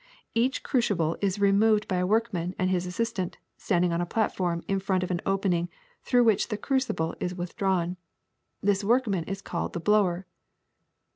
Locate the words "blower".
9.79-10.25